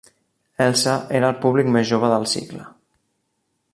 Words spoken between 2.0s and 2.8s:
del cicle.